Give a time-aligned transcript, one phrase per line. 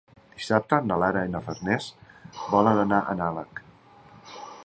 [0.37, 1.91] Dissabte na Lara i na Farners
[2.55, 3.65] volen anar a Nalec.